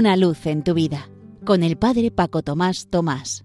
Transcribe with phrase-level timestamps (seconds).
[0.00, 1.10] Una luz en tu vida
[1.44, 3.44] con el Padre Paco Tomás Tomás.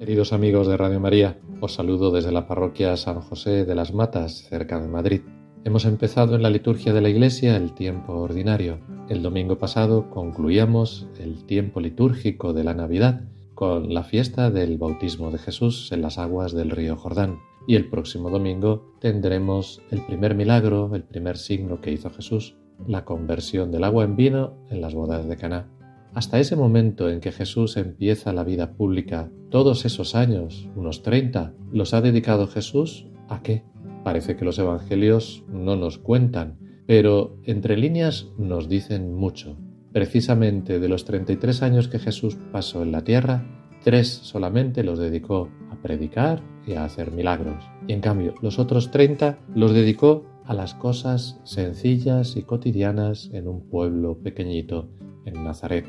[0.00, 4.48] Queridos amigos de Radio María, os saludo desde la parroquia San José de las Matas,
[4.48, 5.20] cerca de Madrid.
[5.62, 8.80] Hemos empezado en la liturgia de la Iglesia el tiempo ordinario.
[9.08, 13.22] El domingo pasado concluíamos el tiempo litúrgico de la Navidad
[13.54, 17.38] con la fiesta del bautismo de Jesús en las aguas del río Jordán.
[17.68, 23.04] Y el próximo domingo tendremos el primer milagro, el primer signo que hizo Jesús, la
[23.04, 25.68] conversión del agua en vino en las bodas de Caná.
[26.12, 31.54] Hasta ese momento en que Jesús empieza la vida pública, todos esos años, unos 30,
[31.72, 33.62] los ha dedicado Jesús a qué?
[34.02, 39.56] Parece que los evangelios no nos cuentan, pero entre líneas nos dicen mucho.
[39.92, 43.44] Precisamente de los 33 años que Jesús pasó en la tierra,
[43.84, 47.64] tres solamente los dedicó a predicar y a hacer milagros.
[47.86, 53.46] Y en cambio, los otros 30 los dedicó a las cosas sencillas y cotidianas en
[53.46, 54.88] un pueblo pequeñito,
[55.24, 55.86] en Nazaret,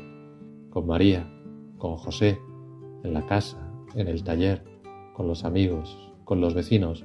[0.70, 1.28] con María,
[1.78, 2.38] con José,
[3.02, 4.62] en la casa, en el taller,
[5.14, 7.04] con los amigos, con los vecinos,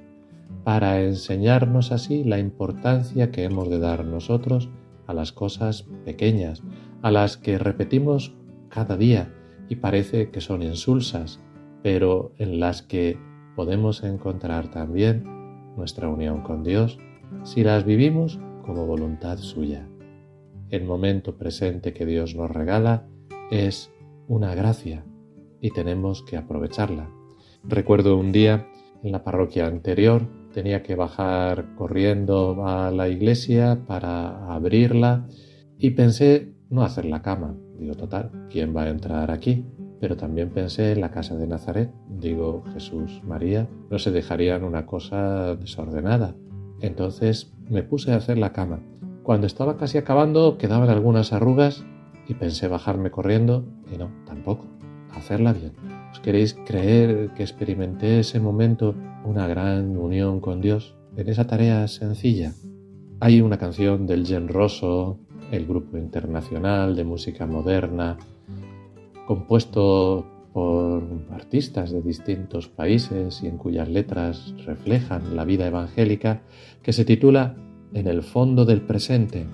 [0.64, 4.69] para enseñarnos así la importancia que hemos de dar nosotros
[5.08, 6.61] a las cosas pequeñas,
[7.02, 8.36] a las que repetimos
[8.69, 9.33] cada día
[9.67, 11.39] y parece que son insulsas,
[11.81, 13.17] pero en las que
[13.55, 15.23] podemos encontrar también
[15.75, 16.99] nuestra unión con Dios
[17.44, 19.88] si las vivimos como voluntad suya.
[20.70, 23.08] El momento presente que Dios nos regala
[23.52, 23.92] es
[24.28, 25.06] una gracia
[25.61, 27.09] y tenemos que aprovecharla.
[27.64, 28.67] Recuerdo un día
[29.03, 35.28] en la parroquia anterior tenía que bajar corriendo a la iglesia para abrirla
[35.78, 37.55] y pensé no hacer la cama.
[37.78, 39.66] Digo, total, ¿quién va a entrar aquí?
[40.00, 41.92] Pero también pensé en la casa de Nazaret.
[42.09, 46.36] Digo, Jesús, María, no se dejarían una cosa desordenada.
[46.81, 48.80] Entonces me puse a hacer la cama.
[49.23, 51.83] Cuando estaba casi acabando quedaban algunas arrugas
[52.28, 54.65] y pensé bajarme corriendo y no, tampoco,
[55.14, 55.73] hacerla bien.
[56.11, 61.88] ¿Os queréis creer que experimenté ese momento una gran unión con Dios en esa tarea
[61.88, 62.54] sencilla.
[63.20, 65.20] Hay una canción del Gen Rosso,
[65.52, 68.17] el grupo internacional de música moderna,
[69.26, 70.26] compuesto
[70.58, 76.42] por artistas de distintos países y en cuyas letras reflejan la vida evangélica,
[76.82, 77.56] que se titula
[77.94, 79.45] En el fondo del presente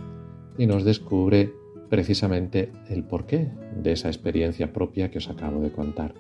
[0.58, 1.52] y nos descubre
[1.90, 6.14] precisamente el porqué de esa experiencia propia que os acabo de contar.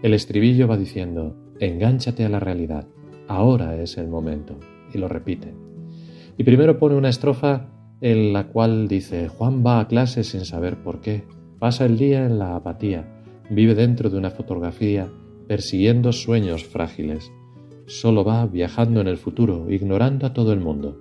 [0.00, 2.86] El estribillo va diciendo, engánchate a la realidad,
[3.28, 4.58] ahora es el momento,
[4.94, 5.52] y lo repite.
[6.38, 7.68] Y primero pone una estrofa
[8.00, 11.24] en la cual dice, Juan va a clase sin saber por qué,
[11.58, 13.12] pasa el día en la apatía,
[13.50, 15.08] vive dentro de una fotografía,
[15.46, 17.30] persiguiendo sueños frágiles,
[17.86, 20.98] solo va viajando en el futuro, ignorando a todo el mundo.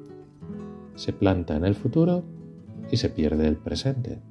[0.95, 2.23] Se planta en el futuro
[2.91, 4.21] y se pierde el presente.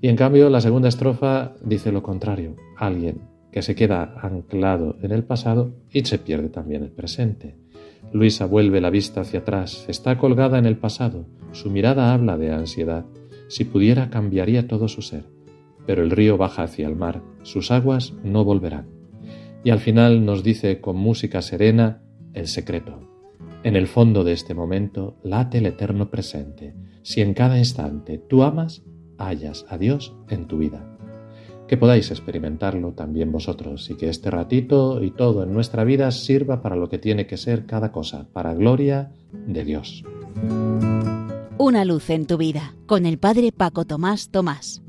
[0.00, 3.22] Y en cambio la segunda estrofa dice lo contrario, alguien
[3.52, 7.56] que se queda anclado en el pasado y se pierde también el presente.
[8.12, 12.52] Luisa vuelve la vista hacia atrás, está colgada en el pasado, su mirada habla de
[12.52, 13.06] ansiedad.
[13.48, 15.24] Si pudiera cambiaría todo su ser,
[15.86, 18.88] pero el río baja hacia el mar, sus aguas no volverán.
[19.62, 22.02] Y al final nos dice con música serena
[22.32, 23.08] el secreto.
[23.62, 26.74] En el fondo de este momento late el eterno presente.
[27.02, 28.82] Si en cada instante tú amas,
[29.18, 30.94] hallas a Dios en tu vida
[31.66, 36.60] que podáis experimentarlo también vosotros y que este ratito y todo en nuestra vida sirva
[36.62, 40.04] para lo que tiene que ser cada cosa, para gloria de Dios.
[41.56, 44.83] Una luz en tu vida con el Padre Paco Tomás Tomás.